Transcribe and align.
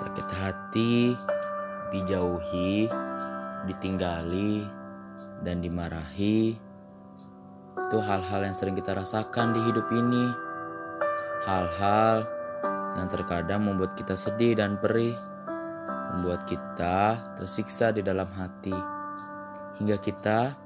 Sakit 0.00 0.28
hati, 0.32 1.12
dijauhi, 1.92 2.88
ditinggali, 3.68 4.64
dan 5.44 5.60
dimarahi 5.60 6.56
itu 7.76 7.98
hal-hal 8.00 8.40
yang 8.48 8.56
sering 8.56 8.72
kita 8.72 8.96
rasakan 8.96 9.52
di 9.52 9.60
hidup 9.60 9.92
ini. 9.92 10.26
Hal-hal 11.44 12.24
yang 12.96 13.12
terkadang 13.12 13.66
membuat 13.68 13.92
kita 13.92 14.16
sedih 14.16 14.56
dan 14.56 14.80
perih, 14.80 15.12
membuat 16.16 16.48
kita 16.48 17.20
tersiksa 17.36 17.92
di 17.92 18.00
dalam 18.00 18.30
hati, 18.32 18.72
hingga 19.82 20.00
kita 20.00 20.56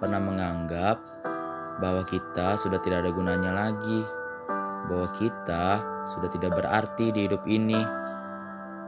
pernah 0.00 0.22
menganggap 0.22 0.96
bahwa 1.76 2.06
kita 2.08 2.56
sudah 2.56 2.80
tidak 2.80 3.04
ada 3.04 3.12
gunanya 3.12 3.52
lagi, 3.52 4.00
bahwa 4.88 5.12
kita 5.12 5.84
sudah 6.08 6.30
tidak 6.32 6.56
berarti 6.56 7.12
di 7.12 7.28
hidup 7.28 7.44
ini. 7.44 7.98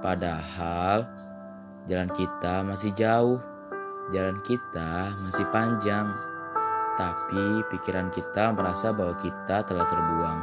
Padahal 0.01 1.05
jalan 1.85 2.09
kita 2.17 2.65
masih 2.65 2.93
jauh, 2.97 3.37
jalan 4.09 4.41
kita 4.41 5.13
masih 5.21 5.45
panjang, 5.53 6.09
tapi 6.97 7.61
pikiran 7.69 8.09
kita 8.09 8.57
merasa 8.57 8.97
bahwa 8.97 9.13
kita 9.21 9.61
telah 9.65 9.85
terbuang. 9.85 10.41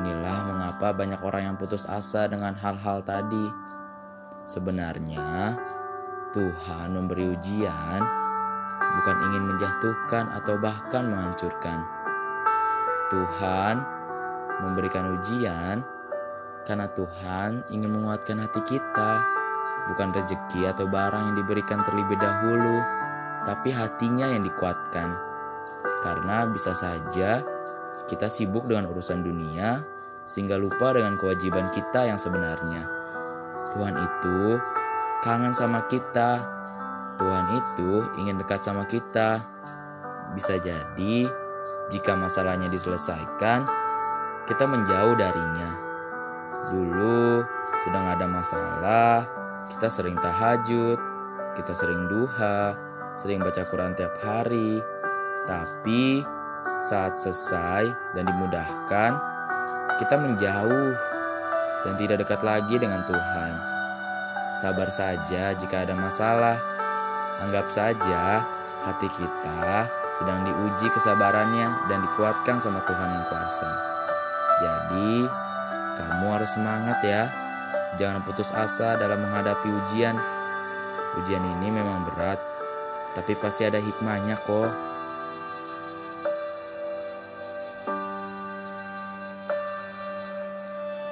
Inilah 0.00 0.38
mengapa 0.48 0.96
banyak 0.96 1.20
orang 1.24 1.52
yang 1.52 1.56
putus 1.60 1.84
asa 1.88 2.28
dengan 2.28 2.56
hal-hal 2.56 3.04
tadi. 3.04 3.48
Sebenarnya, 4.48 5.56
Tuhan 6.32 6.92
memberi 6.92 7.32
ujian 7.36 8.00
bukan 8.80 9.16
ingin 9.28 9.44
menjatuhkan 9.44 10.28
atau 10.40 10.56
bahkan 10.56 11.04
menghancurkan. 11.08 11.84
Tuhan 13.12 13.80
memberikan 14.64 15.16
ujian 15.20 15.80
karena 16.68 16.84
Tuhan 16.92 17.64
ingin 17.72 17.96
menguatkan 17.96 18.44
hati 18.44 18.60
kita, 18.68 19.24
bukan 19.88 20.12
rezeki 20.12 20.68
atau 20.68 20.84
barang 20.84 21.32
yang 21.32 21.36
diberikan 21.40 21.80
terlebih 21.80 22.20
dahulu, 22.20 22.84
tapi 23.48 23.72
hatinya 23.72 24.28
yang 24.28 24.44
dikuatkan. 24.44 25.16
Karena 26.04 26.44
bisa 26.44 26.76
saja 26.76 27.40
kita 28.04 28.28
sibuk 28.28 28.68
dengan 28.68 28.92
urusan 28.92 29.24
dunia 29.24 29.80
sehingga 30.28 30.60
lupa 30.60 30.92
dengan 30.92 31.16
kewajiban 31.16 31.72
kita 31.72 32.04
yang 32.04 32.20
sebenarnya. 32.20 32.84
Tuhan 33.72 33.96
itu 33.96 34.60
kangen 35.24 35.56
sama 35.56 35.88
kita. 35.88 36.44
Tuhan 37.16 37.46
itu 37.56 38.12
ingin 38.20 38.36
dekat 38.36 38.60
sama 38.60 38.84
kita. 38.84 39.40
Bisa 40.36 40.60
jadi 40.60 41.26
jika 41.88 42.12
masalahnya 42.12 42.68
diselesaikan, 42.68 43.64
kita 44.44 44.64
menjauh 44.68 45.16
darinya. 45.16 45.87
Dulu 46.68 47.42
sedang 47.80 48.04
ada 48.12 48.28
masalah, 48.28 49.24
kita 49.72 49.88
sering 49.88 50.16
tahajud, 50.20 51.00
kita 51.56 51.72
sering 51.72 52.08
duha, 52.12 52.76
sering 53.16 53.40
baca 53.40 53.64
Quran 53.64 53.96
tiap 53.96 54.20
hari. 54.20 54.84
Tapi 55.48 56.22
saat 56.76 57.16
selesai 57.16 57.88
dan 58.12 58.24
dimudahkan, 58.28 59.12
kita 59.96 60.14
menjauh 60.20 60.92
dan 61.88 61.94
tidak 61.96 62.20
dekat 62.22 62.40
lagi 62.44 62.76
dengan 62.76 63.02
Tuhan. 63.08 63.52
Sabar 64.60 64.88
saja 64.92 65.56
jika 65.56 65.88
ada 65.88 65.96
masalah. 65.96 66.60
Anggap 67.38 67.70
saja 67.70 68.42
hati 68.82 69.08
kita 69.14 69.86
sedang 70.16 70.42
diuji 70.42 70.90
kesabarannya 70.90 71.86
dan 71.86 72.02
dikuatkan 72.02 72.58
sama 72.58 72.82
Tuhan 72.82 73.10
yang 73.14 73.24
kuasa. 73.30 73.70
Jadi, 74.58 75.30
kamu 75.98 76.38
harus 76.38 76.54
semangat 76.54 77.02
ya. 77.02 77.26
Jangan 77.98 78.22
putus 78.22 78.54
asa 78.54 78.94
dalam 78.94 79.26
menghadapi 79.26 79.66
ujian. 79.66 80.14
Ujian 81.18 81.42
ini 81.42 81.74
memang 81.74 82.06
berat, 82.06 82.38
tapi 83.18 83.34
pasti 83.34 83.66
ada 83.66 83.82
hikmahnya 83.82 84.38
kok. 84.46 84.87